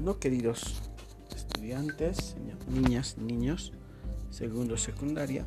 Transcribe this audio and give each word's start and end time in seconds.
Bueno, 0.00 0.20
queridos 0.20 0.76
estudiantes, 1.34 2.36
niñas, 2.68 3.18
niños, 3.18 3.72
segundo 4.30 4.76
secundaria, 4.76 5.44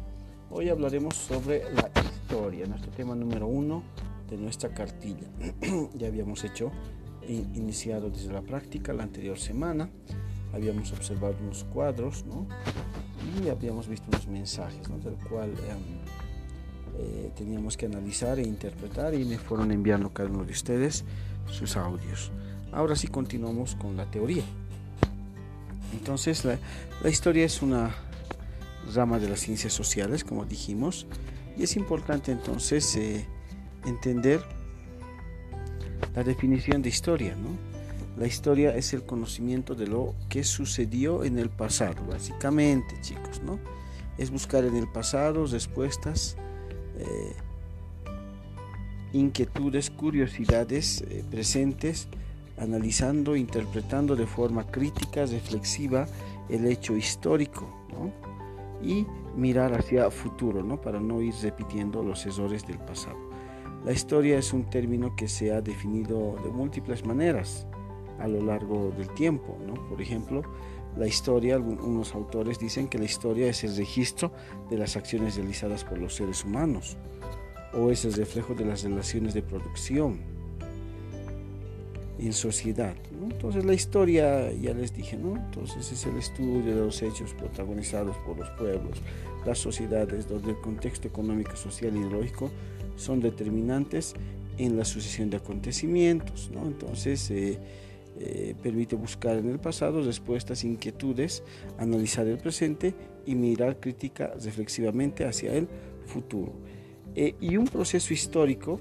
hoy 0.49 0.67
hablaremos 0.67 1.15
sobre 1.15 1.63
la 1.73 1.89
historia, 2.03 2.65
nuestro 2.65 2.91
tema 2.91 3.15
número 3.15 3.47
uno 3.47 3.81
de 4.29 4.35
nuestra 4.35 4.73
cartilla. 4.73 5.29
ya 5.93 6.07
habíamos 6.07 6.43
hecho, 6.43 6.69
iniciado 7.25 8.09
desde 8.09 8.33
la 8.33 8.41
práctica 8.41 8.91
la 8.91 9.03
anterior 9.03 9.39
semana, 9.39 9.89
habíamos 10.51 10.91
observado 10.91 11.37
unos 11.41 11.63
cuadros, 11.63 12.25
¿no? 12.25 12.45
Y 13.41 13.47
habíamos 13.47 13.87
visto 13.87 14.09
unos 14.09 14.27
mensajes, 14.27 14.89
¿no? 14.89 14.97
Del 14.97 15.15
cual 15.29 15.51
em, 15.51 16.99
eh, 16.99 17.31
teníamos 17.37 17.77
que 17.77 17.85
analizar 17.85 18.37
e 18.37 18.43
interpretar 18.43 19.13
y 19.13 19.23
me 19.23 19.37
fueron 19.37 19.71
enviando 19.71 20.09
cada 20.09 20.29
uno 20.29 20.43
de 20.43 20.51
ustedes 20.51 21.05
sus 21.49 21.77
audios. 21.77 22.33
Ahora 22.71 22.95
sí 22.95 23.07
continuamos 23.07 23.75
con 23.75 23.97
la 23.97 24.09
teoría. 24.09 24.43
Entonces 25.93 26.45
la, 26.45 26.57
historia 27.09 27.45
es 27.45 27.61
una 27.61 27.95
rama 28.93 29.19
de 29.19 29.29
las 29.29 29.41
ciencias 29.41 29.73
sociales, 29.73 30.23
como 30.23 30.45
dijimos, 30.45 31.05
y 31.57 31.63
es 31.63 31.75
importante 31.75 32.31
entonces 32.31 32.95
eh, 32.95 33.25
entender 33.85 34.41
la 36.15 36.23
definición 36.23 36.81
de 36.81 36.89
historia, 36.89 37.35
¿no? 37.35 37.49
La 38.17 38.27
historia 38.27 38.75
es 38.75 38.93
el 38.93 39.03
conocimiento 39.03 39.73
de 39.73 39.87
lo 39.87 40.15
que 40.29 40.43
sucedió 40.43 41.23
en 41.23 41.39
el 41.39 41.49
pasado, 41.49 42.05
básicamente, 42.07 42.95
chicos, 43.01 43.41
¿no? 43.41 43.59
Es 44.17 44.31
buscar 44.31 44.65
en 44.65 44.75
el 44.75 44.87
pasado 44.87 45.45
respuestas 45.45 46.35
eh, 46.97 47.33
inquietudes, 49.13 49.89
curiosidades 49.89 51.01
eh, 51.01 51.23
presentes, 51.29 52.07
analizando, 52.61 53.35
interpretando 53.35 54.15
de 54.15 54.27
forma 54.27 54.65
crítica, 54.67 55.25
reflexiva 55.25 56.07
el 56.47 56.65
hecho 56.67 56.95
histórico 56.95 57.67
y 58.81 59.05
mirar 59.35 59.73
hacia 59.73 60.09
futuro 60.11 60.63
¿no? 60.63 60.79
para 60.79 60.99
no 60.99 61.21
ir 61.21 61.33
repitiendo 61.41 62.03
los 62.03 62.25
errores 62.25 62.65
del 62.65 62.77
pasado. 62.77 63.17
La 63.83 63.91
historia 63.91 64.37
es 64.37 64.53
un 64.53 64.69
término 64.69 65.15
que 65.15 65.27
se 65.27 65.51
ha 65.51 65.61
definido 65.61 66.35
de 66.43 66.51
múltiples 66.51 67.03
maneras 67.03 67.65
a 68.19 68.27
lo 68.27 68.41
largo 68.41 68.91
del 68.95 69.09
tiempo. 69.15 69.57
¿no? 69.65 69.73
Por 69.89 70.01
ejemplo, 70.01 70.43
la 70.95 71.07
historia, 71.07 71.55
algunos 71.55 72.13
autores 72.13 72.59
dicen 72.59 72.87
que 72.87 72.99
la 72.99 73.05
historia 73.05 73.47
es 73.47 73.63
el 73.63 73.75
registro 73.75 74.31
de 74.69 74.77
las 74.77 74.95
acciones 74.95 75.35
realizadas 75.35 75.83
por 75.83 75.97
los 75.97 76.15
seres 76.15 76.45
humanos 76.45 76.97
o 77.73 77.89
es 77.89 78.05
el 78.05 78.13
reflejo 78.13 78.53
de 78.53 78.65
las 78.65 78.83
relaciones 78.83 79.33
de 79.33 79.41
producción 79.41 80.30
en 82.21 82.33
sociedad. 82.33 82.95
Entonces 83.23 83.65
la 83.65 83.73
historia, 83.73 84.51
ya 84.53 84.73
les 84.73 84.93
dije, 84.93 85.17
¿no? 85.17 85.35
Entonces 85.35 85.91
es 85.91 86.05
el 86.05 86.17
estudio 86.17 86.63
de 86.63 86.75
los 86.75 87.01
hechos 87.01 87.33
protagonizados 87.33 88.15
por 88.17 88.37
los 88.37 88.49
pueblos, 88.51 89.01
las 89.45 89.57
sociedades, 89.57 90.27
donde 90.27 90.51
el 90.51 90.61
contexto 90.61 91.07
económico, 91.07 91.55
social 91.55 91.95
y 91.95 91.99
ideológico 91.99 92.51
son 92.95 93.19
determinantes 93.19 94.13
en 94.57 94.77
la 94.77 94.85
sucesión 94.85 95.29
de 95.29 95.37
acontecimientos. 95.37 96.51
¿no? 96.53 96.67
Entonces 96.67 97.31
eh, 97.31 97.57
eh, 98.19 98.55
permite 98.61 98.95
buscar 98.95 99.37
en 99.37 99.49
el 99.49 99.59
pasado 99.59 100.03
respuestas, 100.03 100.63
inquietudes, 100.63 101.43
analizar 101.79 102.27
el 102.27 102.37
presente 102.37 102.93
y 103.25 103.33
mirar 103.33 103.79
crítica 103.79 104.33
reflexivamente 104.39 105.25
hacia 105.25 105.53
el 105.53 105.67
futuro. 106.05 106.53
Eh, 107.15 107.35
y 107.41 107.57
un 107.57 107.65
proceso 107.65 108.13
histórico 108.13 108.79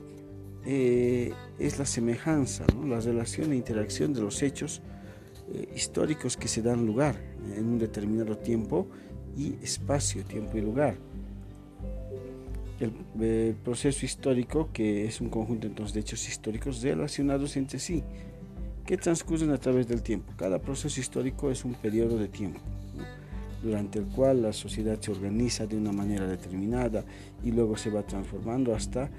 eh, 0.64 1.32
es 1.58 1.78
la 1.78 1.86
semejanza, 1.86 2.64
la 2.84 3.00
relación 3.00 3.52
e 3.52 3.56
interacción 3.56 4.12
de 4.12 4.20
los 4.20 4.42
hechos 4.42 4.82
históricos 5.74 6.36
que 6.36 6.46
se 6.46 6.62
dan 6.62 6.86
lugar 6.86 7.16
en 7.56 7.66
un 7.66 7.78
determinado 7.80 8.38
tiempo 8.38 8.86
y 9.36 9.54
espacio, 9.62 10.24
tiempo 10.24 10.56
y 10.56 10.60
lugar. 10.60 10.96
El, 12.78 13.54
proceso 13.62 14.06
histórico, 14.06 14.70
que 14.72 15.04
es 15.04 15.20
un 15.20 15.28
conjunto 15.28 15.66
entonces 15.66 15.92
de 15.92 16.00
hechos 16.00 16.26
históricos 16.28 16.80
relacionados 16.80 17.56
entre 17.56 17.78
sí, 17.78 18.02
que 18.86 18.96
transcurren 18.96 19.50
a 19.50 19.58
través 19.58 19.86
del 19.86 20.02
tiempo. 20.02 20.32
Cada 20.36 20.58
proceso 20.60 20.98
histórico 21.00 21.50
es 21.50 21.64
un 21.64 21.74
periodo 21.74 22.16
de 22.16 22.28
tiempo 22.28 22.60
durante 23.62 23.98
el 23.98 24.06
cual 24.06 24.40
la 24.42 24.52
sociedad 24.52 24.98
se 25.00 25.10
organiza 25.10 25.66
de 25.66 25.76
una 25.76 25.92
manera 25.92 26.26
determinada 26.26 27.04
y 27.44 27.50
luego 27.50 27.76
se 27.76 27.90
va 27.90 28.02
transformando 28.02 28.74
hasta 28.74 29.10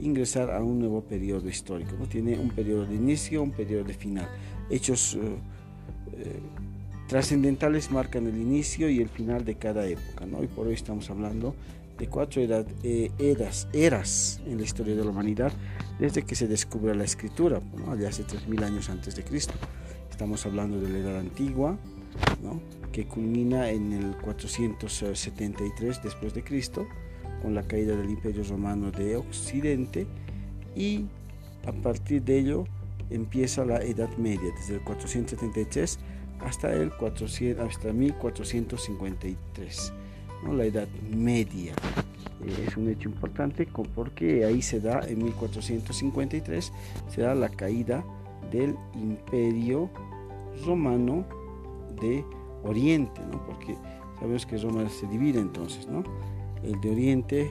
ingresar 0.00 0.50
a 0.50 0.62
un 0.62 0.78
nuevo 0.78 1.02
periodo 1.02 1.48
histórico. 1.48 1.92
¿no? 1.98 2.06
Tiene 2.06 2.38
un 2.38 2.50
periodo 2.50 2.86
de 2.86 2.94
inicio, 2.94 3.42
un 3.42 3.52
periodo 3.52 3.84
de 3.84 3.94
final. 3.94 4.28
Hechos 4.70 5.14
eh, 5.14 5.18
eh, 6.12 6.40
trascendentales 7.08 7.90
marcan 7.90 8.26
el 8.26 8.36
inicio 8.36 8.88
y 8.88 9.00
el 9.00 9.08
final 9.08 9.44
de 9.44 9.54
cada 9.56 9.86
época. 9.86 10.26
¿no? 10.26 10.42
Y 10.42 10.46
por 10.46 10.66
hoy 10.66 10.74
estamos 10.74 11.10
hablando 11.10 11.54
de 11.98 12.08
cuatro 12.08 12.42
eh, 12.42 13.10
eras, 13.18 14.40
en 14.46 14.58
la 14.58 14.64
historia 14.64 14.94
de 14.94 15.02
la 15.02 15.10
humanidad 15.10 15.52
desde 15.98 16.22
que 16.22 16.34
se 16.34 16.46
descubre 16.46 16.94
la 16.94 17.04
escritura, 17.04 17.62
¿no? 17.74 17.96
de 17.96 18.06
hace 18.06 18.24
3.000 18.24 18.64
años 18.64 18.90
antes 18.90 19.16
de 19.16 19.24
Cristo. 19.24 19.54
Estamos 20.10 20.44
hablando 20.44 20.80
de 20.80 20.88
la 20.88 20.98
edad 20.98 21.18
antigua, 21.18 21.78
que 22.92 23.06
culmina 23.06 23.70
en 23.70 23.92
el 23.92 24.16
473 24.16 26.02
después 26.02 26.32
de 26.34 26.42
Cristo, 26.42 26.86
con 27.42 27.54
la 27.54 27.62
caída 27.62 27.96
del 27.96 28.10
Imperio 28.10 28.44
Romano 28.44 28.90
de 28.90 29.16
Occidente, 29.16 30.06
y 30.74 31.06
a 31.66 31.72
partir 31.72 32.22
de 32.22 32.38
ello 32.38 32.64
empieza 33.10 33.64
la 33.64 33.82
Edad 33.82 34.14
Media, 34.16 34.52
desde 34.58 34.74
el 34.74 34.80
473 34.82 35.98
hasta 36.40 36.72
el 36.72 36.90
400, 36.90 37.66
hasta 37.66 37.92
1453 37.92 39.92
la 40.52 40.64
Edad 40.64 40.88
Media. 41.10 41.72
Eh, 42.44 42.64
es 42.66 42.76
un 42.76 42.88
hecho 42.88 43.08
importante 43.08 43.66
porque 43.94 44.44
ahí 44.44 44.62
se 44.62 44.80
da, 44.80 45.00
en 45.08 45.24
1453, 45.24 46.72
se 47.08 47.20
da 47.20 47.34
la 47.34 47.48
caída 47.48 48.04
del 48.50 48.76
imperio 48.94 49.90
romano 50.64 51.24
de 52.00 52.24
Oriente, 52.62 53.20
porque 53.46 53.76
sabemos 54.18 54.46
que 54.46 54.58
Roma 54.58 54.88
se 54.88 55.06
divide 55.06 55.40
entonces, 55.40 55.86
¿no? 55.86 56.02
El 56.66 56.80
de 56.80 56.90
Oriente 56.90 57.50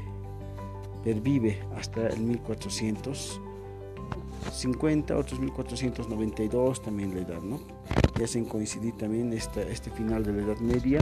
pervive 1.03 1.59
hasta 1.75 2.07
el 2.07 2.21
1450, 2.21 5.17
otros 5.17 5.39
1492 5.39 6.81
también 6.81 7.13
la 7.15 7.21
edad, 7.21 7.41
¿no? 7.41 7.59
Y 8.19 8.23
hacen 8.23 8.45
coincidir 8.45 8.95
también 8.97 9.33
este 9.33 9.91
final 9.91 10.23
de 10.23 10.33
la 10.33 10.43
Edad 10.43 10.57
Media 10.59 10.99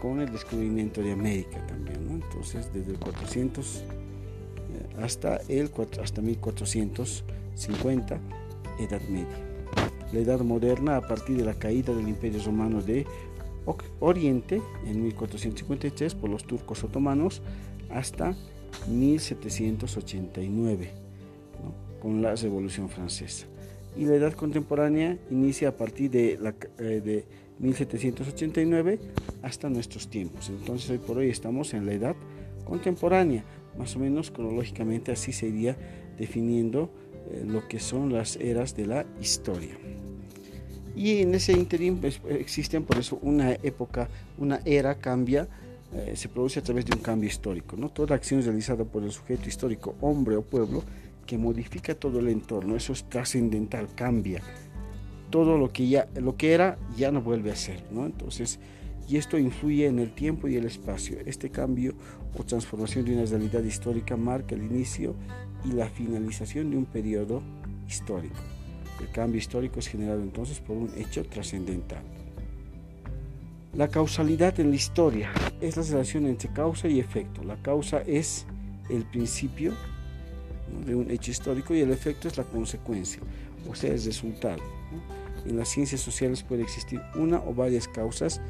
con 0.00 0.20
el 0.20 0.30
descubrimiento 0.30 1.02
de 1.02 1.10
América 1.12 1.66
también. 1.66 2.08
Entonces, 2.10 2.72
desde 2.72 2.92
el 2.92 2.98
400 2.98 3.76
eh, 3.76 3.82
hasta, 5.02 5.36
el, 5.48 5.70
hasta 6.02 6.22
1450, 6.22 8.18
Edad 8.78 9.02
Media. 9.08 9.26
La 10.12 10.20
Edad 10.20 10.40
Moderna, 10.40 10.96
a 10.96 11.02
partir 11.02 11.36
de 11.36 11.44
la 11.44 11.54
caída 11.54 11.94
del 11.94 12.08
Imperio 12.08 12.42
Romano 12.44 12.82
de 12.82 13.06
Oriente 14.00 14.62
en 14.86 15.02
1453 15.02 16.14
por 16.14 16.30
los 16.30 16.44
turcos 16.44 16.84
otomanos 16.84 17.42
hasta 17.90 18.34
1789 18.88 20.90
con 22.00 22.22
la 22.22 22.34
Revolución 22.34 22.88
Francesa. 22.88 23.46
Y 23.96 24.04
la 24.04 24.14
Edad 24.14 24.34
Contemporánea 24.34 25.18
inicia 25.30 25.70
a 25.70 25.76
partir 25.76 26.10
de, 26.10 26.38
la, 26.40 26.54
eh, 26.78 27.00
de 27.04 27.24
1789 27.58 29.00
hasta 29.42 29.68
nuestros 29.68 30.08
tiempos. 30.08 30.50
Entonces 30.50 30.90
hoy 30.90 30.98
por 30.98 31.18
hoy 31.18 31.30
estamos 31.30 31.74
en 31.74 31.86
la 31.86 31.92
edad 31.92 32.16
contemporánea, 32.64 33.44
más 33.78 33.96
o 33.96 33.98
menos 33.98 34.30
cronológicamente 34.30 35.12
así 35.12 35.32
se 35.32 35.48
iría 35.48 35.76
definiendo 36.18 36.90
eh, 37.30 37.44
lo 37.46 37.66
que 37.68 37.80
son 37.80 38.12
las 38.12 38.36
eras 38.36 38.76
de 38.76 38.86
la 38.86 39.06
historia. 39.20 39.76
Y 40.96 41.20
en 41.20 41.34
ese 41.34 41.52
interín 41.52 41.98
pues, 41.98 42.20
existen 42.28 42.82
por 42.82 42.98
eso 42.98 43.18
una 43.22 43.52
época, 43.52 44.08
una 44.38 44.60
era 44.64 44.96
cambia, 44.96 45.46
eh, 45.92 46.14
se 46.16 46.28
produce 46.28 46.58
a 46.58 46.62
través 46.62 46.86
de 46.86 46.96
un 46.96 47.02
cambio 47.02 47.28
histórico. 47.28 47.76
¿no? 47.76 47.90
Toda 47.90 48.16
acción 48.16 48.42
realizada 48.42 48.84
por 48.84 49.04
el 49.04 49.12
sujeto 49.12 49.48
histórico, 49.48 49.94
hombre 50.00 50.36
o 50.36 50.42
pueblo, 50.42 50.82
que 51.26 51.36
modifica 51.36 51.94
todo 51.94 52.20
el 52.20 52.28
entorno, 52.28 52.76
eso 52.76 52.92
es 52.92 53.04
trascendental, 53.04 53.88
cambia 53.94 54.40
todo 55.30 55.58
lo 55.58 55.72
que 55.72 55.88
ya 55.88 56.08
lo 56.14 56.36
que 56.36 56.52
era 56.52 56.78
ya 56.96 57.10
no 57.10 57.20
vuelve 57.20 57.50
a 57.50 57.56
ser, 57.56 57.82
¿no? 57.90 58.06
Entonces, 58.06 58.58
y 59.08 59.16
esto 59.16 59.38
influye 59.38 59.86
en 59.86 59.98
el 59.98 60.14
tiempo 60.14 60.48
y 60.48 60.56
el 60.56 60.64
espacio. 60.64 61.18
Este 61.26 61.50
cambio 61.50 61.94
o 62.38 62.42
transformación 62.42 63.04
de 63.04 63.14
una 63.14 63.24
realidad 63.24 63.62
histórica 63.62 64.16
marca 64.16 64.54
el 64.54 64.64
inicio 64.64 65.14
y 65.64 65.72
la 65.72 65.88
finalización 65.88 66.70
de 66.70 66.76
un 66.76 66.86
periodo 66.86 67.42
histórico. 67.86 68.55
El 69.00 69.10
cambio 69.10 69.38
histórico 69.38 69.78
es 69.78 69.88
generado 69.88 70.20
entonces 70.20 70.60
por 70.60 70.76
un 70.76 70.90
hecho 70.96 71.24
trascendental. 71.24 72.02
La 73.74 73.88
causalidad 73.88 74.58
en 74.58 74.70
la 74.70 74.76
historia 74.76 75.30
es 75.60 75.76
la 75.76 75.82
relación 75.82 76.26
entre 76.26 76.50
causa 76.52 76.88
y 76.88 76.98
efecto. 76.98 77.44
La 77.44 77.56
causa 77.56 78.00
es 78.06 78.46
el 78.88 79.04
principio 79.04 79.72
de 80.86 80.94
un 80.94 81.10
hecho 81.10 81.30
histórico 81.30 81.74
y 81.74 81.80
el 81.80 81.90
efecto 81.90 82.28
es 82.28 82.36
la 82.36 82.44
consecuencia, 82.44 83.20
o 83.68 83.74
sea, 83.74 83.92
el 83.92 84.02
resultado. 84.02 84.62
En 85.44 85.56
las 85.56 85.68
ciencias 85.68 86.00
sociales 86.00 86.42
puede 86.42 86.62
existir 86.62 87.00
una 87.14 87.38
o 87.38 87.54
varias 87.54 87.86
causas 87.86 88.40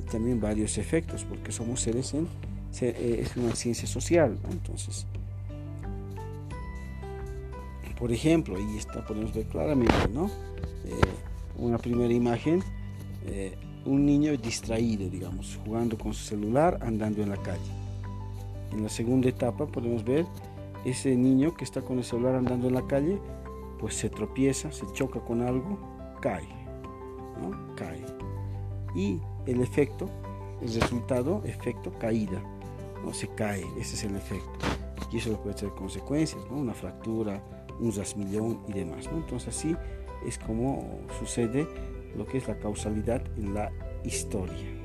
y 0.00 0.10
también 0.10 0.40
varios 0.40 0.78
efectos, 0.78 1.24
porque 1.24 1.50
somos 1.50 1.80
seres 1.80 2.12
en, 2.14 2.28
eh, 2.80 3.22
es 3.22 3.36
una 3.36 3.54
ciencia 3.54 3.88
social. 3.88 4.36
Entonces, 4.50 5.06
por 8.04 8.12
ejemplo, 8.12 8.60
y 8.60 8.76
esta 8.76 9.02
podemos 9.02 9.32
ver 9.32 9.46
claramente, 9.46 10.10
¿no? 10.12 10.26
Eh, 10.84 11.00
una 11.56 11.78
primera 11.78 12.12
imagen, 12.12 12.62
eh, 13.24 13.56
un 13.86 14.04
niño 14.04 14.36
distraído, 14.36 15.08
digamos, 15.08 15.58
jugando 15.64 15.96
con 15.96 16.12
su 16.12 16.22
celular, 16.22 16.78
andando 16.82 17.22
en 17.22 17.30
la 17.30 17.38
calle. 17.38 17.72
En 18.72 18.82
la 18.82 18.90
segunda 18.90 19.30
etapa 19.30 19.66
podemos 19.66 20.04
ver 20.04 20.26
ese 20.84 21.16
niño 21.16 21.54
que 21.54 21.64
está 21.64 21.80
con 21.80 21.96
el 21.96 22.04
celular 22.04 22.34
andando 22.34 22.68
en 22.68 22.74
la 22.74 22.86
calle, 22.86 23.18
pues 23.80 23.94
se 23.94 24.10
tropieza, 24.10 24.70
se 24.70 24.84
choca 24.92 25.20
con 25.20 25.40
algo, 25.40 25.78
cae, 26.20 26.46
¿no? 27.40 27.74
Cae. 27.74 28.04
Y 28.94 29.18
el 29.46 29.62
efecto, 29.62 30.10
el 30.60 30.74
resultado, 30.74 31.40
efecto 31.46 31.90
caída, 31.98 32.42
no 33.02 33.14
se 33.14 33.28
cae, 33.28 33.64
ese 33.80 33.94
es 33.94 34.04
el 34.04 34.14
efecto. 34.14 34.58
Y 35.10 35.16
eso 35.16 35.40
puede 35.40 35.56
ser 35.56 35.70
consecuencias, 35.70 36.44
¿no? 36.50 36.58
Una 36.58 36.74
fractura, 36.74 37.42
un 37.80 37.92
rasmillón 37.92 38.60
y 38.68 38.72
demás. 38.72 39.10
¿no? 39.10 39.18
Entonces 39.18 39.56
así 39.56 39.76
es 40.26 40.38
como 40.38 41.00
sucede 41.18 41.66
lo 42.16 42.26
que 42.26 42.38
es 42.38 42.48
la 42.48 42.58
causalidad 42.58 43.22
en 43.36 43.54
la 43.54 43.70
historia. 44.04 44.84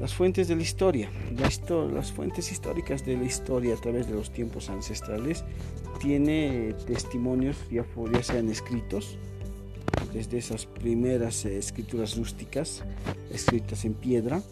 Las 0.00 0.14
fuentes 0.14 0.46
de 0.46 0.54
la 0.54 0.62
historia. 0.62 1.10
las 1.92 2.12
fuentes 2.12 2.52
históricas 2.52 3.04
de 3.04 3.16
la 3.16 3.24
historia 3.24 3.74
a 3.74 3.80
través 3.80 4.06
de 4.06 4.14
los 4.14 4.30
tiempos 4.30 4.70
ancestrales 4.70 5.44
tiene 5.98 6.74
testimonios 6.86 7.56
ya, 7.70 7.84
ya 8.12 8.22
sean 8.22 8.48
escritos 8.48 9.18
desde 10.12 10.38
esas 10.38 10.66
primeras 10.66 11.44
eh, 11.44 11.58
escrituras 11.58 12.16
rústicas 12.16 12.84
escritas 13.32 13.84
en 13.84 13.94
piedra 13.94 14.42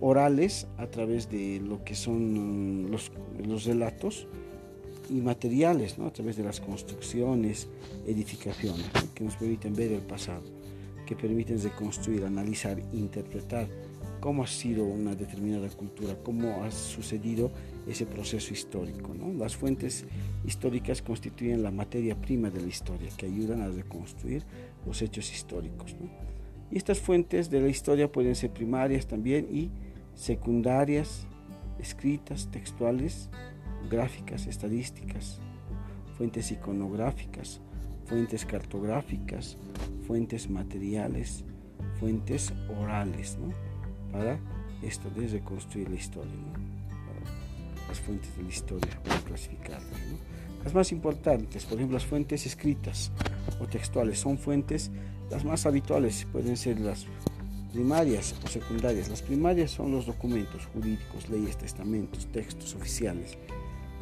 orales 0.00 0.66
a 0.78 0.86
través 0.86 1.30
de 1.30 1.60
lo 1.60 1.84
que 1.84 1.94
son 1.94 2.90
los, 2.90 3.12
los 3.46 3.64
relatos 3.64 4.26
y 5.10 5.20
materiales, 5.20 5.98
¿no? 5.98 6.06
a 6.06 6.12
través 6.12 6.36
de 6.36 6.44
las 6.44 6.60
construcciones, 6.60 7.68
edificaciones, 8.06 8.86
que 9.14 9.24
nos 9.24 9.36
permiten 9.36 9.74
ver 9.74 9.92
el 9.92 10.00
pasado, 10.00 10.42
que 11.06 11.16
permiten 11.16 11.60
reconstruir, 11.60 12.24
analizar, 12.24 12.80
interpretar 12.92 13.68
cómo 14.20 14.44
ha 14.44 14.46
sido 14.46 14.84
una 14.84 15.14
determinada 15.14 15.68
cultura, 15.70 16.14
cómo 16.22 16.62
ha 16.62 16.70
sucedido 16.70 17.50
ese 17.88 18.06
proceso 18.06 18.52
histórico. 18.52 19.14
¿no? 19.14 19.32
Las 19.32 19.56
fuentes 19.56 20.04
históricas 20.46 21.02
constituyen 21.02 21.62
la 21.62 21.70
materia 21.70 22.14
prima 22.14 22.50
de 22.50 22.60
la 22.60 22.68
historia, 22.68 23.08
que 23.16 23.26
ayudan 23.26 23.62
a 23.62 23.68
reconstruir 23.68 24.44
los 24.86 25.02
hechos 25.02 25.32
históricos. 25.32 25.96
¿no? 25.98 26.08
Y 26.70 26.76
estas 26.76 27.00
fuentes 27.00 27.50
de 27.50 27.60
la 27.60 27.68
historia 27.68 28.12
pueden 28.12 28.36
ser 28.36 28.50
primarias 28.50 29.06
también 29.06 29.48
y 29.50 29.70
secundarias, 30.14 31.26
escritas, 31.80 32.48
textuales, 32.50 33.30
gráficas, 33.88 34.46
estadísticas, 34.46 35.40
fuentes 36.16 36.50
iconográficas, 36.50 37.60
fuentes 38.04 38.44
cartográficas, 38.44 39.56
fuentes 40.06 40.50
materiales, 40.50 41.44
fuentes 41.98 42.52
orales, 42.80 43.38
¿no? 43.38 43.52
Para 44.12 44.38
esto 44.82 45.08
de 45.10 45.28
reconstruir 45.28 45.88
la 45.88 45.96
historia, 45.96 46.32
las 47.88 48.00
fuentes 48.00 48.36
de 48.36 48.42
la 48.42 48.48
historia, 48.48 49.02
para 49.04 49.20
clasificarlas, 49.20 50.00
Las 50.64 50.74
más 50.74 50.92
importantes, 50.92 51.64
por 51.64 51.78
ejemplo, 51.78 51.94
las 51.94 52.06
fuentes 52.06 52.44
escritas 52.44 53.12
o 53.60 53.66
textuales, 53.66 54.18
son 54.18 54.36
fuentes, 54.36 54.90
las 55.30 55.44
más 55.44 55.64
habituales 55.64 56.26
pueden 56.32 56.56
ser 56.56 56.80
las 56.80 57.06
primarias 57.72 58.34
o 58.44 58.48
secundarias. 58.48 59.08
Las 59.08 59.22
primarias 59.22 59.70
son 59.70 59.92
los 59.92 60.06
documentos 60.06 60.66
jurídicos, 60.66 61.28
leyes, 61.28 61.56
testamentos, 61.56 62.26
textos 62.26 62.74
oficiales, 62.74 63.38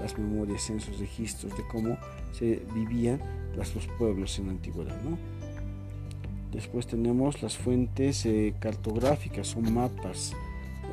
las 0.00 0.18
memorias, 0.18 0.62
censos, 0.62 0.98
registros 0.98 1.56
de 1.56 1.66
cómo 1.66 1.96
se 2.32 2.62
vivían 2.74 3.20
los 3.74 3.86
pueblos 3.98 4.38
en 4.38 4.46
la 4.46 4.52
antigüedad. 4.52 4.96
Después 6.52 6.86
tenemos 6.86 7.42
las 7.42 7.56
fuentes 7.56 8.24
eh, 8.24 8.54
cartográficas, 8.58 9.48
son 9.48 9.72
mapas, 9.72 10.32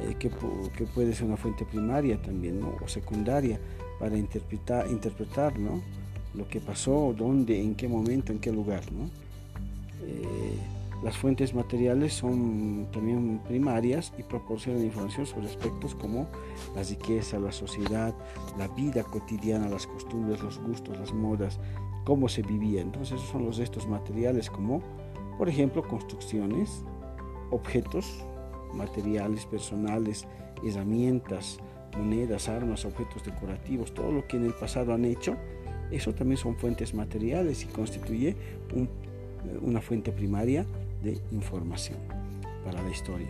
eh, 0.01 0.15
que, 0.19 0.29
puede 0.29 1.13
ser 1.13 1.27
una 1.27 1.37
fuente 1.37 1.63
primaria 1.65 2.21
también, 2.21 2.61
o 2.63 2.87
secundaria, 2.87 3.59
para 3.99 4.17
interpretar, 4.17 4.87
interpretar 4.89 5.53
lo 6.33 6.47
que 6.49 6.59
pasó, 6.59 7.15
dónde, 7.17 7.61
en 7.61 7.75
qué 7.75 7.87
momento, 7.87 8.33
en 8.33 8.39
qué 8.39 8.51
lugar. 8.51 8.83
Eh, 10.03 10.57
las 11.05 11.15
fuentes 11.15 11.53
materiales 11.53 12.15
son 12.15 12.87
también 12.91 13.39
primarias 13.47 14.11
y 14.17 14.23
proporcionan 14.23 14.83
información 14.83 15.27
sobre 15.27 15.45
aspectos 15.45 15.93
como 15.93 16.27
la 16.75 16.81
riqueza, 16.81 17.37
la 17.37 17.51
sociedad, 17.51 18.15
la 18.57 18.67
vida 18.69 19.03
cotidiana, 19.03 19.69
las 19.69 19.85
costumbres, 19.85 20.41
los 20.41 20.57
gustos, 20.57 20.97
las 20.97 21.13
modas, 21.13 21.59
cómo 22.05 22.27
se 22.27 22.41
vivía. 22.41 22.81
Entonces 22.81 23.19
esos 23.19 23.29
son 23.29 23.45
los 23.45 23.57
restos 23.57 23.87
materiales 23.87 24.49
como, 24.49 24.81
por 25.37 25.47
ejemplo, 25.47 25.87
construcciones, 25.87 26.83
objetos, 27.51 28.25
materiales 28.73 29.45
personales, 29.45 30.25
herramientas, 30.63 31.59
monedas, 31.95 32.49
armas, 32.49 32.83
objetos 32.83 33.23
decorativos, 33.23 33.93
todo 33.93 34.11
lo 34.11 34.25
que 34.25 34.37
en 34.37 34.45
el 34.45 34.55
pasado 34.55 34.91
han 34.91 35.05
hecho, 35.05 35.35
eso 35.91 36.15
también 36.15 36.37
son 36.37 36.55
fuentes 36.55 36.95
materiales 36.95 37.63
y 37.63 37.67
constituye 37.67 38.35
una 39.61 39.81
fuente 39.81 40.11
primaria 40.11 40.65
de 41.05 41.21
información 41.31 41.99
para 42.63 42.81
la 42.81 42.89
historia. 42.89 43.27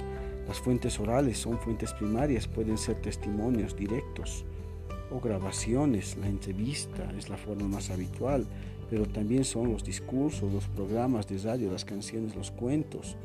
Las 0.48 0.60
fuentes 0.60 1.00
orales 1.00 1.38
son 1.38 1.60
fuentes 1.60 1.94
primarias, 1.94 2.48
pueden 2.48 2.77
ser 2.77 2.95
testimonios 3.01 3.75
directos 3.75 4.45
o 5.12 5.19
grabaciones. 5.19 6.18
La 6.18 6.27
entrevista 6.27 7.12
es 7.18 7.30
la 7.30 7.38
forma 7.38 7.68
más 7.68 7.89
habitual, 7.89 8.45
pero 8.89 9.06
también 9.06 9.44
son 9.44 9.72
los 9.72 9.83
discursos, 9.83 10.51
los 10.54 10.68
programas 10.68 11.27
de 11.27 11.38
radio, 11.39 11.72
las 11.72 11.86
canciones, 11.86 12.36
los 12.36 12.51
cuentos, 12.51 13.16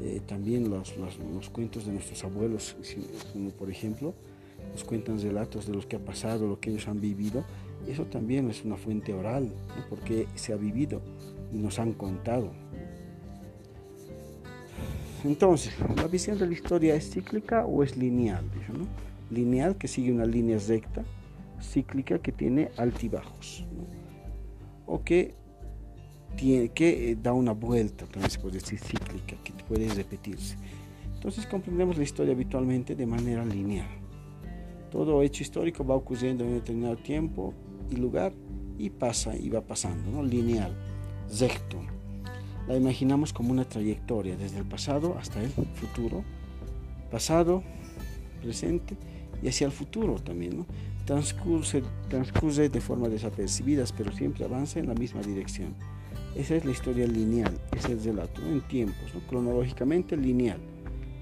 eh, 0.00 0.20
también 0.26 0.68
los, 0.68 0.96
los, 0.96 1.50
cuentos 1.50 1.86
de 1.86 1.92
nuestros 1.92 2.22
abuelos, 2.24 2.76
como 3.32 3.50
por 3.50 3.70
ejemplo, 3.70 4.14
nos 4.72 4.84
cuentan 4.84 5.20
relatos 5.20 5.66
de 5.66 5.74
lo 5.74 5.86
que 5.86 5.96
ha 5.96 6.04
pasado, 6.04 6.46
lo 6.46 6.60
que 6.60 6.70
ellos 6.70 6.88
han 6.88 7.00
vivido. 7.00 7.44
Eso 7.88 8.04
también 8.04 8.50
es 8.50 8.64
una 8.64 8.76
fuente 8.76 9.12
oral, 9.12 9.50
porque 9.88 10.26
se 10.34 10.52
ha 10.52 10.56
vivido 10.56 11.00
y 11.52 11.56
nos 11.56 11.78
han 11.78 11.92
contado. 11.92 12.50
Entonces, 15.24 15.74
¿la 15.96 16.06
visión 16.06 16.38
de 16.38 16.46
la 16.46 16.52
historia 16.52 16.94
es 16.94 17.10
cíclica 17.10 17.66
o 17.66 17.82
es 17.82 17.96
lineal? 17.96 18.44
Lineal 19.30 19.76
que 19.76 19.88
sigue 19.88 20.12
una 20.12 20.24
línea 20.24 20.58
recta, 20.66 21.04
cíclica 21.60 22.18
que 22.20 22.30
tiene 22.30 22.70
altibajos, 22.76 23.64
o 24.86 25.02
que, 25.02 25.34
tiene, 26.36 26.68
que 26.68 27.16
da 27.20 27.32
una 27.32 27.52
vuelta, 27.52 28.06
también 28.06 28.30
se 28.30 28.38
puede 28.38 28.58
decir 28.58 28.78
cíclica, 28.78 29.36
que 29.42 29.52
puede 29.64 29.88
repetirse. 29.88 30.56
Entonces 31.14 31.46
comprendemos 31.46 31.96
la 31.96 32.04
historia 32.04 32.32
habitualmente 32.32 32.94
de 32.94 33.06
manera 33.06 33.44
lineal. 33.44 33.88
Todo 34.90 35.20
hecho 35.22 35.42
histórico 35.42 35.84
va 35.84 35.96
ocurriendo 35.96 36.44
en 36.44 36.50
un 36.50 36.56
determinado 36.56 36.96
tiempo 36.96 37.52
y 37.90 37.96
lugar 37.96 38.32
y 38.78 38.88
pasa 38.90 39.36
y 39.36 39.50
va 39.50 39.60
pasando, 39.60 40.10
¿no? 40.12 40.22
lineal, 40.22 40.72
recto 41.38 41.97
la 42.68 42.76
imaginamos 42.76 43.32
como 43.32 43.50
una 43.50 43.64
trayectoria 43.64 44.36
desde 44.36 44.58
el 44.58 44.64
pasado 44.64 45.16
hasta 45.18 45.42
el 45.42 45.48
futuro, 45.48 46.22
pasado, 47.10 47.62
presente 48.42 48.94
y 49.42 49.48
hacia 49.48 49.64
el 49.66 49.72
futuro 49.72 50.16
también. 50.16 50.66
Transcurre, 51.06 52.68
de 52.68 52.80
forma 52.82 53.08
desapercibidas, 53.08 53.92
pero 53.92 54.12
siempre 54.12 54.44
avanza 54.44 54.78
en 54.78 54.88
la 54.88 54.94
misma 54.94 55.22
dirección. 55.22 55.74
Esa 56.36 56.56
es 56.56 56.66
la 56.66 56.72
historia 56.72 57.06
lineal, 57.06 57.58
es 57.74 57.86
el 57.86 58.04
relato, 58.04 58.42
en 58.42 58.60
tiempos, 58.68 59.14
¿no? 59.14 59.20
cronológicamente 59.26 60.14
lineal. 60.18 60.60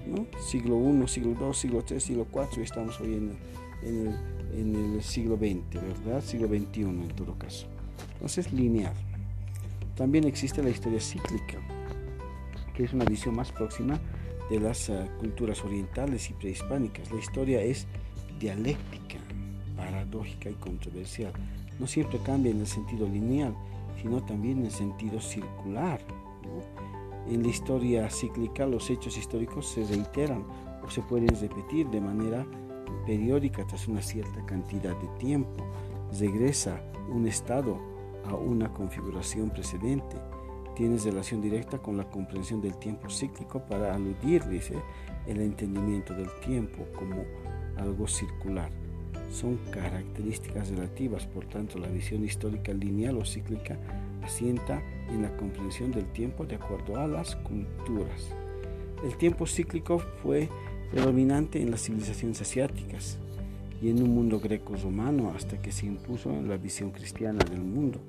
¿no? 0.05 0.27
Siglo 0.45 0.77
I, 0.77 1.07
siglo 1.07 1.31
II, 1.39 1.53
siglo 1.53 1.83
III, 1.89 1.99
siglo 2.01 2.27
IV 2.33 2.63
estamos 2.63 2.99
hoy 2.99 3.13
en 3.13 3.37
el, 3.83 4.15
en 4.59 4.95
el 4.95 5.01
siglo 5.01 5.37
XX, 5.37 5.81
¿verdad? 6.05 6.21
Siglo 6.21 6.47
XXI 6.49 6.81
en 6.81 7.07
todo 7.15 7.37
caso. 7.37 7.67
Entonces, 8.15 8.51
lineal. 8.51 8.93
También 9.97 10.25
existe 10.25 10.61
la 10.61 10.69
historia 10.69 11.01
cíclica, 11.01 11.57
que 12.75 12.83
es 12.83 12.93
una 12.93 13.03
visión 13.03 13.35
más 13.35 13.51
próxima 13.51 13.99
de 14.47 14.59
las 14.59 14.89
eh, 14.89 15.09
culturas 15.19 15.63
orientales 15.65 16.29
y 16.29 16.33
prehispánicas. 16.33 17.11
La 17.11 17.19
historia 17.19 17.61
es 17.61 17.87
dialéctica, 18.39 19.17
paradójica 19.75 20.51
y 20.51 20.53
controversial. 20.53 21.33
No 21.79 21.87
siempre 21.87 22.19
cambia 22.19 22.51
en 22.51 22.59
el 22.59 22.67
sentido 22.67 23.07
lineal, 23.07 23.55
sino 23.99 24.23
también 24.23 24.59
en 24.59 24.65
el 24.65 24.71
sentido 24.71 25.19
circular. 25.19 25.99
En 27.27 27.41
la 27.41 27.49
historia 27.49 28.07
cíclica 28.11 28.67
los 28.67 28.91
hechos 28.91 29.17
históricos 29.17 29.67
se 29.67 29.83
reiteran 29.83 30.45
o 30.85 30.89
se 30.91 31.01
pueden 31.01 31.35
repetir 31.41 31.87
de 31.87 31.99
manera 31.99 32.45
periódica 33.07 33.65
tras 33.65 33.87
una 33.87 34.03
cierta 34.03 34.45
cantidad 34.45 34.95
de 34.95 35.07
tiempo. 35.17 35.65
Regresa 36.19 36.79
un 37.09 37.27
estado 37.27 37.96
a 38.27 38.35
una 38.35 38.73
configuración 38.73 39.49
precedente 39.49 40.17
tiene 40.75 40.99
relación 40.99 41.41
directa 41.41 41.79
con 41.79 41.97
la 41.97 42.07
comprensión 42.07 42.61
del 42.61 42.77
tiempo 42.77 43.09
cíclico 43.09 43.59
para 43.65 43.95
aludir, 43.95 44.43
dice, 44.45 44.75
el 45.25 45.41
entendimiento 45.41 46.13
del 46.13 46.29
tiempo 46.45 46.85
como 46.95 47.25
algo 47.77 48.07
circular. 48.07 48.69
Son 49.31 49.57
características 49.71 50.69
relativas, 50.69 51.25
por 51.25 51.45
tanto 51.45 51.79
la 51.79 51.87
visión 51.87 52.23
histórica 52.23 52.73
lineal 52.73 53.17
o 53.17 53.25
cíclica 53.25 53.77
asienta 54.23 54.83
en 55.09 55.23
la 55.23 55.35
comprensión 55.35 55.91
del 55.91 56.05
tiempo 56.11 56.45
de 56.45 56.55
acuerdo 56.55 56.97
a 56.97 57.07
las 57.07 57.35
culturas. 57.37 58.29
El 59.03 59.17
tiempo 59.17 59.47
cíclico 59.47 59.99
fue 60.21 60.47
predominante 60.91 61.61
en 61.61 61.71
las 61.71 61.81
civilizaciones 61.81 62.41
asiáticas 62.41 63.17
y 63.81 63.89
en 63.89 64.01
un 64.01 64.13
mundo 64.13 64.39
greco-romano 64.39 65.33
hasta 65.35 65.59
que 65.59 65.71
se 65.71 65.85
impuso 65.85 66.31
la 66.41 66.57
visión 66.57 66.91
cristiana 66.91 67.43
del 67.49 67.61
mundo. 67.61 67.99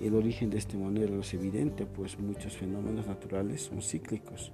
El 0.00 0.14
origen 0.14 0.50
de 0.50 0.58
este 0.58 0.76
modelo 0.76 1.20
es 1.20 1.34
evidente, 1.34 1.84
pues 1.84 2.18
muchos 2.18 2.56
fenómenos 2.56 3.06
naturales 3.06 3.62
son 3.62 3.82
cíclicos. 3.82 4.52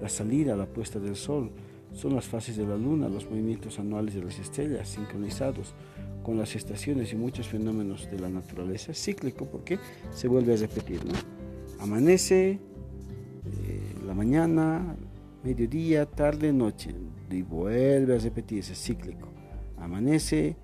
La 0.00 0.08
salida, 0.08 0.56
la 0.56 0.66
puesta 0.66 1.00
del 1.00 1.16
sol, 1.16 1.50
son 1.92 2.14
las 2.14 2.26
fases 2.26 2.56
de 2.56 2.66
la 2.66 2.76
luna, 2.76 3.08
los 3.08 3.28
movimientos 3.28 3.78
anuales 3.78 4.14
de 4.14 4.22
las 4.22 4.38
estrellas, 4.38 4.88
sincronizados 4.88 5.74
con 6.22 6.38
las 6.38 6.54
estaciones 6.54 7.12
y 7.12 7.16
muchos 7.16 7.48
fenómenos 7.48 8.10
de 8.10 8.20
la 8.20 8.28
naturaleza. 8.28 8.92
cíclico 8.94 9.46
porque 9.46 9.78
se 10.12 10.28
vuelve 10.28 10.54
a 10.54 10.56
repetir. 10.56 11.00
Amanece, 11.80 12.50
eh, 12.50 12.60
la 14.06 14.14
mañana, 14.14 14.96
mediodía, 15.42 16.06
tarde, 16.06 16.52
noche, 16.52 16.94
y 17.30 17.42
vuelve 17.42 18.16
a 18.16 18.18
repetirse, 18.18 18.74
cíclico. 18.74 19.28
Amanece 19.76 20.56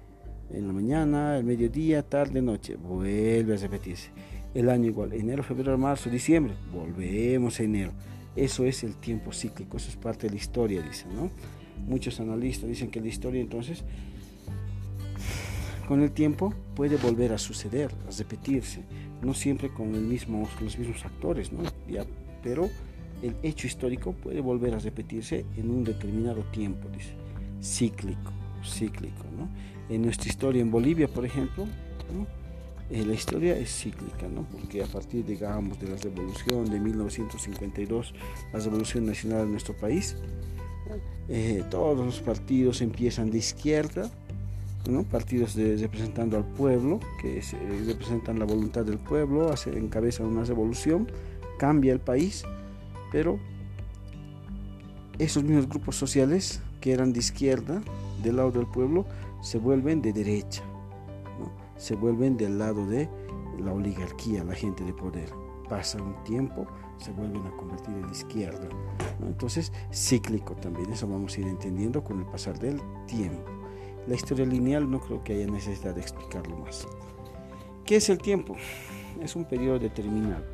en 0.54 0.66
la 0.66 0.73
mañana, 0.73 1.37
el 1.37 1.44
mediodía, 1.44 2.02
tarde, 2.02 2.40
noche, 2.40 2.76
vuelve 2.76 3.54
a 3.54 3.56
repetirse. 3.56 4.11
El 4.54 4.70
año 4.70 4.87
igual, 4.87 5.12
enero, 5.12 5.42
febrero, 5.42 5.76
marzo, 5.76 6.08
diciembre, 6.11 6.54
volvemos 6.73 7.58
a 7.58 7.62
enero. 7.64 7.92
Eso 8.37 8.64
es 8.64 8.84
el 8.84 8.96
tiempo 8.96 9.32
cíclico, 9.32 9.76
eso 9.76 9.88
es 9.88 9.96
parte 9.96 10.26
de 10.26 10.30
la 10.30 10.37
historia, 10.37 10.82
dicen, 10.82 11.14
¿no? 11.14 11.30
Muchos 11.87 12.20
analistas 12.20 12.68
dicen 12.68 12.90
que 12.90 13.00
la 13.00 13.08
historia 13.08 13.40
entonces, 13.40 13.84
con 15.88 16.02
el 16.02 16.12
tiempo, 16.12 16.54
puede 16.75 16.96
volver 16.96 17.32
a 17.32 17.38
suceder, 17.38 17.90
a 18.08 18.16
repetirse, 18.16 18.82
no 19.23 19.34
siempre 19.34 19.70
con 19.70 19.94
el 19.94 20.02
mismo, 20.02 20.49
los 20.61 20.78
mismos 20.78 21.04
actores, 21.04 21.52
¿no? 21.52 21.62
Ya, 21.88 22.04
pero 22.42 22.68
el 23.23 23.37
hecho 23.42 23.66
histórico 23.66 24.12
puede 24.12 24.40
volver 24.40 24.75
a 24.75 24.78
repetirse 24.78 25.44
en 25.56 25.70
un 25.70 25.82
determinado 25.84 26.42
tiempo, 26.52 26.88
dice, 26.88 27.14
cíclico, 27.61 28.32
cíclico, 28.64 29.25
¿no? 29.37 29.49
En 29.88 30.02
nuestra 30.02 30.28
historia 30.28 30.62
en 30.62 30.70
Bolivia, 30.70 31.08
por 31.08 31.24
ejemplo, 31.24 31.66
eh, 32.90 33.04
la 33.04 33.14
historia 33.14 33.56
es 33.56 33.70
cíclica, 33.74 34.28
¿no? 34.28 34.46
Porque 34.50 34.82
a 34.82 34.86
partir, 34.86 35.24
digamos, 35.24 35.80
de 35.80 35.88
la 35.88 35.96
revolución 35.96 36.70
de 36.70 36.78
1952, 36.80 38.14
la 38.52 38.58
revolución 38.58 39.06
nacional 39.06 39.46
de 39.46 39.50
nuestro 39.52 39.74
país, 39.76 40.16
eh, 41.28 41.64
todos 41.70 42.04
los 42.04 42.20
partidos 42.20 42.82
empiezan 42.82 43.30
de 43.30 43.38
izquierda, 43.38 44.10
¿no? 44.88 45.04
partidos 45.04 45.54
representando 45.54 46.36
al 46.36 46.44
pueblo, 46.44 47.00
que 47.22 47.38
eh, 47.38 47.42
representan 47.86 48.38
la 48.38 48.44
voluntad 48.44 48.84
del 48.84 48.98
pueblo, 48.98 49.50
hace, 49.50 49.76
encabezan 49.78 50.26
una 50.26 50.44
revolución, 50.44 51.10
cambia 51.58 51.92
el 51.92 52.00
país, 52.00 52.44
pero 53.10 53.38
esos 55.18 55.42
mismos 55.42 55.68
grupos 55.68 55.96
sociales 55.96 56.60
que 56.80 56.92
eran 56.92 57.14
de 57.14 57.20
izquierda, 57.20 57.82
del 58.22 58.36
lado 58.36 58.50
del 58.50 58.66
pueblo, 58.66 59.06
se 59.44 59.58
vuelven 59.58 60.00
de 60.00 60.10
derecha, 60.10 60.62
se 61.76 61.94
vuelven 61.94 62.34
del 62.38 62.58
lado 62.58 62.86
de 62.86 63.10
la 63.58 63.74
oligarquía, 63.74 64.42
la 64.42 64.54
gente 64.54 64.82
de 64.84 64.94
poder. 64.94 65.28
Pasa 65.68 66.02
un 66.02 66.14
tiempo, 66.24 66.66
se 66.96 67.12
vuelven 67.12 67.46
a 67.46 67.50
convertir 67.50 67.94
en 67.94 68.08
izquierda. 68.08 68.66
Entonces, 69.20 69.70
cíclico 69.92 70.54
también, 70.56 70.90
eso 70.90 71.06
vamos 71.06 71.36
a 71.36 71.42
ir 71.42 71.46
entendiendo 71.46 72.02
con 72.02 72.20
el 72.20 72.26
pasar 72.26 72.58
del 72.58 72.80
tiempo. 73.06 73.50
La 74.06 74.14
historia 74.14 74.46
lineal 74.46 74.90
no 74.90 74.98
creo 74.98 75.22
que 75.22 75.34
haya 75.34 75.46
necesidad 75.46 75.94
de 75.94 76.00
explicarlo 76.00 76.56
más. 76.56 76.88
¿Qué 77.84 77.96
es 77.96 78.08
el 78.08 78.16
tiempo? 78.18 78.56
Es 79.20 79.36
un 79.36 79.44
periodo 79.44 79.78
determinado 79.78 80.44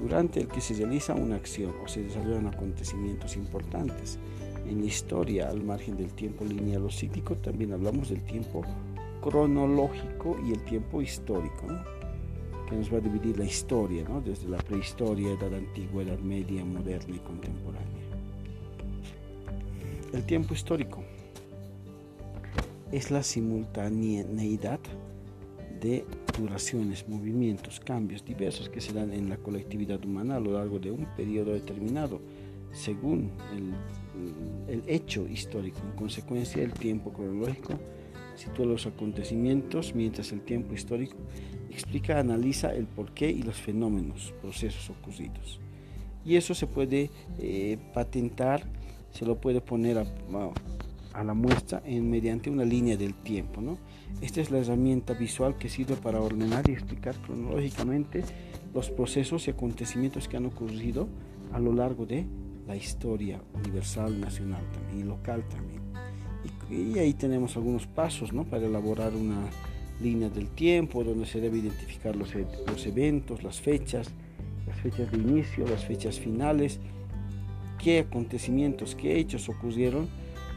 durante 0.00 0.40
el 0.40 0.48
que 0.48 0.60
se 0.60 0.74
realiza 0.74 1.14
una 1.14 1.36
acción 1.36 1.72
o 1.84 1.86
se 1.86 2.02
desarrollan 2.02 2.48
acontecimientos 2.48 3.36
importantes. 3.36 4.18
En 4.68 4.80
la 4.80 4.86
historia, 4.86 5.50
al 5.50 5.62
margen 5.62 5.96
del 5.96 6.12
tiempo 6.12 6.44
lineal 6.44 6.84
o 6.84 6.90
cíclico, 6.90 7.36
también 7.36 7.72
hablamos 7.72 8.08
del 8.08 8.22
tiempo 8.22 8.62
cronológico 9.20 10.38
y 10.46 10.52
el 10.52 10.64
tiempo 10.64 11.02
histórico, 11.02 11.66
que 12.68 12.76
nos 12.76 12.92
va 12.92 12.98
a 12.98 13.00
dividir 13.00 13.38
la 13.38 13.44
historia, 13.44 14.04
desde 14.24 14.48
la 14.48 14.58
prehistoria, 14.58 15.32
edad 15.32 15.54
antigua, 15.54 16.02
edad 16.02 16.18
media, 16.18 16.64
moderna 16.64 17.16
y 17.16 17.18
contemporánea. 17.18 18.04
El 20.12 20.24
tiempo 20.24 20.54
histórico 20.54 21.02
es 22.92 23.10
la 23.10 23.22
simultaneidad 23.22 24.80
de 25.80 26.04
duraciones, 26.38 27.08
movimientos, 27.08 27.80
cambios 27.80 28.24
diversos 28.24 28.68
que 28.68 28.80
se 28.80 28.92
dan 28.92 29.12
en 29.12 29.28
la 29.28 29.36
colectividad 29.36 30.04
humana 30.04 30.36
a 30.36 30.40
lo 30.40 30.52
largo 30.52 30.78
de 30.78 30.90
un 30.90 31.06
periodo 31.16 31.52
determinado, 31.52 32.20
según 32.74 33.30
el, 34.68 34.82
hecho 34.86 35.26
histórico. 35.26 35.80
En 35.80 35.96
consecuencia, 35.96 36.62
el 36.62 36.72
tiempo 36.72 37.12
cronológico 37.12 37.78
sitúa 38.34 38.66
los 38.66 38.86
acontecimientos, 38.86 39.94
mientras 39.94 40.32
el 40.32 40.40
tiempo 40.42 40.74
histórico 40.74 41.16
explica, 41.70 42.18
analiza 42.18 42.74
el 42.74 42.86
porqué 42.86 43.30
y 43.30 43.42
los 43.42 43.56
fenómenos, 43.56 44.34
procesos 44.42 44.90
ocurridos. 44.90 45.60
Y 46.24 46.36
eso 46.36 46.54
se 46.54 46.66
puede 46.66 47.10
eh, 47.38 47.78
patentar, 47.92 48.64
se 49.10 49.24
lo 49.24 49.40
puede 49.40 49.60
poner 49.60 49.98
a, 49.98 50.06
a 51.14 51.24
la 51.24 51.34
muestra 51.34 51.82
en, 51.84 52.10
mediante 52.10 52.50
una 52.50 52.64
línea 52.64 52.96
del 52.96 53.14
tiempo. 53.14 53.60
¿no? 53.60 53.78
Esta 54.20 54.40
es 54.40 54.50
la 54.50 54.58
herramienta 54.58 55.14
visual 55.14 55.56
que 55.56 55.68
sirve 55.68 55.96
para 55.96 56.20
ordenar 56.20 56.68
y 56.68 56.72
explicar 56.72 57.14
cronológicamente 57.16 58.24
los 58.74 58.90
procesos 58.90 59.46
y 59.46 59.50
acontecimientos 59.50 60.28
que 60.28 60.36
han 60.36 60.46
ocurrido 60.46 61.08
a 61.52 61.60
lo 61.60 61.72
largo 61.72 62.04
de 62.04 62.26
la 62.66 62.76
historia 62.76 63.40
universal, 63.54 64.20
nacional 64.20 64.62
también, 64.72 65.00
y 65.00 65.02
local 65.04 65.44
también. 65.48 65.82
Y, 66.70 66.98
ahí 66.98 67.14
tenemos 67.14 67.56
algunos 67.56 67.86
pasos 67.86 68.32
¿no? 68.32 68.44
para 68.44 68.66
elaborar 68.66 69.14
una 69.14 69.48
línea 70.00 70.28
del 70.28 70.48
tiempo 70.48 71.04
donde 71.04 71.26
se 71.26 71.40
debe 71.40 71.58
identificar 71.58 72.16
los, 72.16 72.34
e, 72.34 72.46
los 72.66 72.86
eventos, 72.86 73.42
las 73.42 73.60
fechas, 73.60 74.10
las 74.66 74.78
fechas 74.80 75.10
de 75.10 75.18
inicio, 75.18 75.66
las 75.66 75.84
fechas 75.84 76.18
finales, 76.18 76.80
qué 77.78 78.00
acontecimientos, 78.00 78.94
qué 78.94 79.18
hechos 79.18 79.48
ocurrieron 79.48 80.08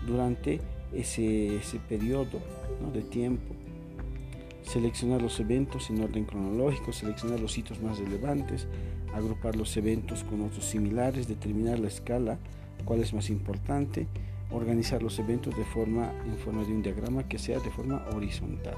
durante 0.05 0.61
ese, 0.93 1.57
ese 1.57 1.79
periodo 1.79 2.39
de 2.93 3.01
tiempo. 3.01 3.53
Seleccionar 4.63 5.21
los 5.21 5.39
eventos 5.39 5.89
en 5.89 6.01
orden 6.01 6.25
cronológico, 6.25 6.91
seleccionar 6.91 7.39
los 7.39 7.57
hitos 7.57 7.81
más 7.81 7.99
relevantes, 7.99 8.67
agrupar 9.13 9.55
los 9.55 9.75
eventos 9.77 10.23
con 10.23 10.41
otros 10.41 10.65
similares, 10.65 11.27
determinar 11.27 11.79
la 11.79 11.87
escala, 11.87 12.37
cuál 12.85 13.01
es 13.01 13.13
más 13.13 13.29
importante, 13.29 14.07
organizar 14.51 15.03
los 15.03 15.19
eventos 15.19 15.55
de 15.57 15.65
forma, 15.65 16.11
en 16.25 16.37
forma 16.37 16.63
de 16.63 16.71
un 16.71 16.81
diagrama 16.81 17.27
que 17.27 17.37
sea 17.37 17.59
de 17.59 17.69
forma 17.69 18.05
horizontal. 18.13 18.77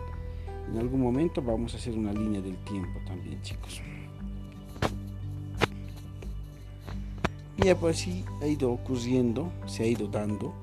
En 0.72 0.78
algún 0.78 1.02
momento 1.02 1.42
vamos 1.42 1.74
a 1.74 1.78
hacer 1.78 1.98
una 1.98 2.14
línea 2.14 2.42
del 2.42 2.58
tiempo 2.64 3.00
también, 3.06 3.42
chicos. 3.42 3.82
Y 7.58 7.74
pues 7.74 7.98
así 7.98 8.24
ha 8.42 8.48
ido 8.48 8.72
ocurriendo, 8.72 9.52
se 9.66 9.84
ha 9.84 9.88
ido 9.88 10.08
dando 10.08 10.54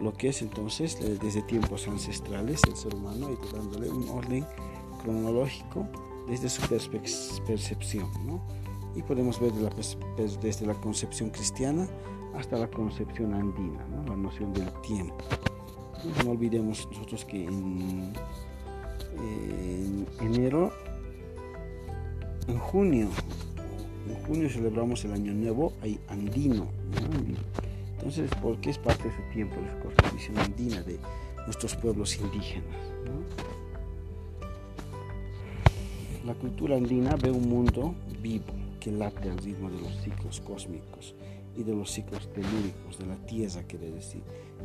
lo 0.00 0.12
que 0.12 0.28
es 0.28 0.42
entonces 0.42 0.98
desde 1.20 1.42
tiempos 1.42 1.88
ancestrales 1.88 2.60
el 2.68 2.76
ser 2.76 2.94
humano 2.94 3.28
ha 3.28 3.32
ido 3.32 3.48
dándole 3.52 3.88
un 3.88 4.08
orden 4.10 4.46
cronológico 5.02 5.88
desde 6.28 6.48
su 6.48 6.62
percepción. 7.46 8.08
Y 8.96 9.02
podemos 9.02 9.38
ver 9.38 9.52
desde 10.16 10.66
la 10.66 10.74
concepción 10.74 11.28
cristiana 11.28 11.86
hasta 12.34 12.56
la 12.56 12.66
concepción 12.68 13.34
andina, 13.34 13.86
la 14.08 14.16
noción 14.16 14.54
del 14.54 14.72
tiempo. 14.80 15.14
No 16.24 16.30
olvidemos 16.30 16.88
nosotros 16.90 17.26
que 17.26 17.44
en, 17.44 18.12
enero, 20.20 20.72
en 22.48 22.58
junio, 22.58 23.08
en 24.08 24.24
junio 24.24 24.48
celebramos 24.48 25.04
el 25.04 25.12
año 25.12 25.34
nuevo 25.34 25.74
andino. 26.08 26.66
Entonces, 27.98 28.30
porque 28.40 28.70
es 28.70 28.78
parte 28.78 29.04
de 29.04 29.10
ese 29.10 29.22
tiempo, 29.34 29.56
de 29.56 29.66
esa 29.66 29.80
constitución 29.80 30.38
andina 30.38 30.82
de 30.82 30.98
nuestros 31.44 31.76
pueblos 31.76 32.18
indígenas. 32.18 32.76
La 36.24 36.34
cultura 36.34 36.76
andina 36.76 37.14
ve 37.16 37.30
un 37.30 37.48
mundo 37.48 37.94
vivo 38.22 38.65
que 38.86 38.92
late 38.92 39.28
al 39.28 39.38
ritmo 39.38 39.68
de 39.68 39.80
los 39.80 39.96
ciclos 39.96 40.40
cósmicos 40.40 41.16
y 41.56 41.64
de 41.64 41.74
los 41.74 41.90
ciclos 41.90 42.32
telúricos 42.32 42.96
de 43.00 43.06
la 43.06 43.16
tierra, 43.16 43.64
quiere 43.64 43.90
decir, 43.90 44.22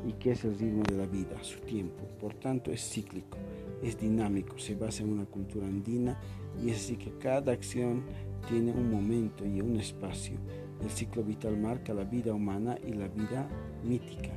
y 0.08 0.14
que 0.14 0.34
es 0.34 0.46
el 0.46 0.60
ritmo 0.60 0.84
de 0.84 0.96
la 0.96 1.08
vida, 1.08 1.44
su 1.44 1.60
tiempo. 1.62 2.04
Por 2.20 2.36
tanto, 2.36 2.70
es 2.72 2.88
cíclico. 2.88 3.40
es 3.82 4.00
dinámico, 4.00 4.60
se 4.60 4.76
basa 4.76 5.02
en 5.02 5.14
una 5.14 5.26
cultura 5.26 5.66
andina 5.66 6.20
y 6.64 6.70
es 6.70 6.78
así 6.78 6.98
que 6.98 7.18
cada 7.18 7.52
acción 7.52 8.04
tiene 8.48 8.72
un 8.72 8.92
momento 8.92 9.44
y 9.44 9.60
un 9.60 9.80
espacio. 9.80 10.38
El 10.84 10.92
ciclo 10.92 11.24
vital 11.24 11.58
marca 11.58 11.92
la 11.92 12.04
vida 12.04 12.32
humana 12.32 12.78
y 12.88 12.94
la 12.94 13.08
vida 13.08 13.50
mítica, 13.84 14.34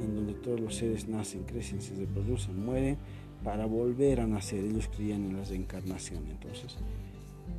en 0.00 0.14
donde 0.14 0.32
todos 0.32 0.58
los 0.58 0.76
seres 0.76 1.08
nacen, 1.08 1.42
crecen, 1.42 1.82
se 1.82 1.94
reproducen, 1.94 2.64
mueren 2.64 2.96
para 3.44 3.66
volver 3.66 4.20
a 4.20 4.26
nacer. 4.26 4.64
Ellos 4.64 4.88
creían 4.88 5.26
en 5.26 5.36
la 5.36 5.44
reencarnación, 5.44 6.26
entonces 6.30 6.78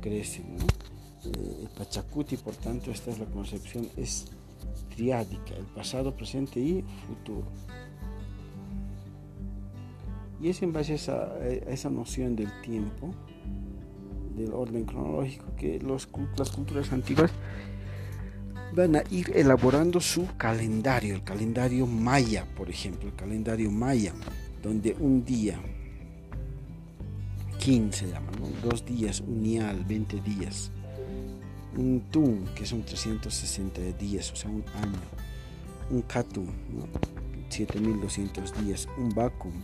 crecen. 0.00 0.56
Eh, 1.24 1.58
el 1.62 1.68
Pachacuti, 1.68 2.36
por 2.36 2.54
tanto, 2.56 2.90
esta 2.90 3.10
es 3.10 3.18
la 3.18 3.26
concepción, 3.26 3.88
es 3.96 4.26
triádica, 4.94 5.54
el 5.56 5.66
pasado, 5.66 6.14
presente 6.14 6.60
y 6.60 6.84
futuro. 7.06 7.46
Y 10.40 10.48
es 10.48 10.62
en 10.62 10.72
base 10.72 10.94
a 11.10 11.38
esa, 11.68 11.90
noción 11.90 12.36
del 12.36 12.48
tiempo, 12.62 13.12
del 14.36 14.52
orden 14.52 14.84
cronológico, 14.84 15.46
que 15.56 15.80
las 15.80 16.06
culturas 16.06 16.92
antiguas 16.92 17.32
van 18.74 18.96
a 18.96 19.02
ir 19.10 19.32
elaborando 19.34 20.00
su 20.00 20.28
calendario, 20.36 21.14
el 21.14 21.24
calendario 21.24 21.86
maya, 21.86 22.46
por 22.56 22.70
ejemplo, 22.70 23.08
el 23.08 23.16
calendario 23.16 23.70
maya, 23.70 24.12
donde 24.62 24.94
un 25.00 25.24
día, 25.24 25.58
15 27.58 27.98
se 27.98 28.12
llama, 28.12 28.30
dos 28.62 28.84
días, 28.84 29.20
unial, 29.20 29.84
20 29.88 30.20
días, 30.20 30.70
un 31.78 32.00
tun, 32.10 32.44
que 32.56 32.66
son 32.66 32.82
360 32.82 33.80
días, 33.98 34.32
o 34.32 34.36
sea, 34.36 34.50
un 34.50 34.64
año, 34.82 34.98
un 35.90 36.02
katum, 36.02 36.46
7200 37.48 38.64
días, 38.64 38.88
un 38.98 39.10
vacuum, 39.14 39.54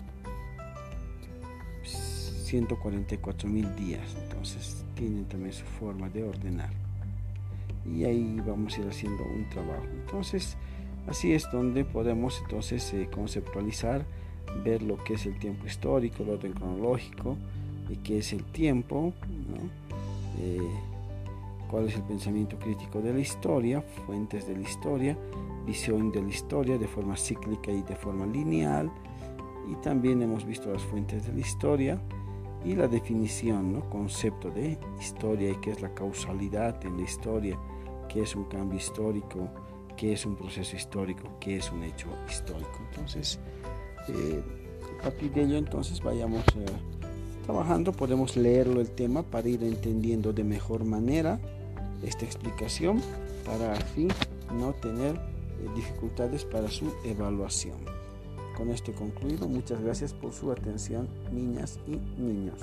144 1.83 3.49
mil 3.49 3.75
días, 3.75 4.16
entonces 4.23 4.85
tienen 4.94 5.25
también 5.25 5.52
su 5.52 5.64
forma 5.64 6.09
de 6.09 6.23
ordenar. 6.23 6.71
Y 7.85 8.04
ahí 8.04 8.40
vamos 8.47 8.78
a 8.78 8.83
ir 8.83 8.88
haciendo 8.88 9.25
un 9.25 9.49
trabajo. 9.50 9.85
Entonces, 9.92 10.56
así 11.09 11.33
es 11.33 11.50
donde 11.50 11.85
podemos 11.85 12.40
entonces 12.42 12.94
eh, 12.94 13.09
conceptualizar, 13.12 14.06
ver 14.64 14.83
lo 14.83 15.02
que 15.02 15.14
es 15.14 15.26
el 15.26 15.37
tiempo 15.40 15.66
histórico, 15.66 16.23
el 16.23 16.30
orden 16.30 16.52
cronológico, 16.52 17.37
y 17.90 17.97
qué 17.97 18.18
es 18.18 18.33
el 18.33 18.44
tiempo, 18.44 19.12
eh, 20.38 20.61
cuál 21.68 21.88
es 21.88 21.97
el 21.97 22.02
pensamiento 22.02 22.59
crítico 22.59 23.00
de 23.00 23.12
la 23.12 23.21
historia, 23.21 23.83
fuentes 24.06 24.47
de 24.47 24.56
la 24.56 24.62
historia, 24.62 25.18
visión 25.66 26.12
de 26.12 26.23
la 26.23 26.28
historia 26.28 26.78
de 26.78 26.87
forma 26.87 27.16
cíclica 27.16 27.71
y 27.71 27.83
de 27.83 27.97
forma 27.97 28.26
lineal, 28.26 28.90
y 29.71 29.75
también 29.76 30.23
hemos 30.23 30.44
visto 30.44 30.73
las 30.73 30.83
fuentes 30.83 31.26
de 31.26 31.33
la 31.33 31.40
historia, 31.40 32.00
y 32.64 32.75
la 32.75 32.88
definición, 32.88 33.75
¿no? 33.75 33.90
concepto 33.90 34.50
de 34.50 34.78
historia 34.99 35.50
y 35.50 35.56
qué 35.56 35.71
es 35.73 35.83
la 35.83 35.94
causalidad 35.94 36.85
en 36.85 36.97
la 36.97 37.02
historia, 37.02 37.59
qué 38.09 38.23
es 38.23 38.35
un 38.35 38.44
cambio 38.44 38.78
histórico, 38.78 39.49
qué 39.97 40.14
es 40.14 40.25
un 40.25 40.35
proceso 40.35 40.75
histórico, 40.75 41.28
qué 41.40 41.59
es 41.59 41.71
un 41.71 41.83
hecho 41.83 42.09
histórico. 42.28 42.80
Entonces, 42.90 43.38
eh, 44.09 44.42
a 44.99 45.02
partir 45.02 45.30
de 45.33 45.42
ello, 45.42 45.56
entonces 45.59 46.00
vayamos 46.02 46.42
eh, 46.56 46.64
trabajando, 47.44 47.92
podemos 47.92 48.36
leerlo 48.36 48.80
el 48.80 48.90
tema 48.90 49.22
para 49.22 49.48
ir 49.48 49.62
entendiendo 49.62 50.32
de 50.32 50.44
mejor 50.44 50.84
manera 50.84 51.38
esta 52.02 52.24
explicación, 52.24 53.00
para 53.44 53.72
así 53.72 54.08
no 54.52 54.72
tener 54.74 55.14
eh, 55.14 55.68
dificultades 55.76 56.44
para 56.44 56.68
su 56.68 56.92
evaluación. 57.04 57.76
Con 58.56 58.70
esto 58.70 58.92
concluido. 58.92 59.48
Muchas 59.48 59.80
gracias 59.82 60.12
por 60.12 60.32
su 60.32 60.50
atención, 60.52 61.08
niñas 61.32 61.78
y 61.86 61.98
niños. 62.20 62.58